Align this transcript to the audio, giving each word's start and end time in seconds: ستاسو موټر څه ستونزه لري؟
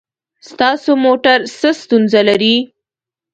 ستاسو 0.49 0.91
موټر 1.05 1.39
څه 1.59 1.69
ستونزه 1.81 2.21
لري؟ 2.29 2.55